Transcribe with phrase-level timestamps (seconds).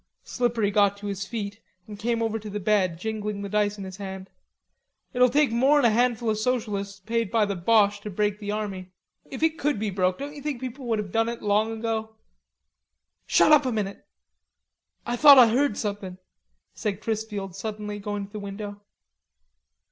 [0.23, 3.83] Slippery got to his feet and came over to the bed, jingling the dice in
[3.83, 4.31] his hand.
[5.13, 8.93] "It'll take more'n a handful o' socialists paid by the Boches to break the army.
[9.29, 12.15] If it could be broke, don't ye think people would have done it long ago?"
[13.27, 14.03] "Shut up a minute.
[15.05, 16.17] Ah thought Ah heard somethin',"
[16.73, 18.81] said Chrisfield suddenly, going to the window.